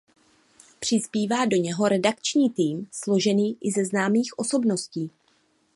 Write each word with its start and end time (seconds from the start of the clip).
Přispívá 0.79 1.45
do 1.45 1.57
něho 1.57 1.87
redakční 1.87 2.49
tým 2.49 2.87
složený 2.91 3.57
i 3.61 3.71
ze 3.71 3.85
známých 3.85 4.39
osobností. 4.39 5.11